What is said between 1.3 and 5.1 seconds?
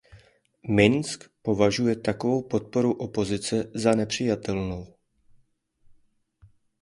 považuje takovou podporu opozice za nepřijatelnou.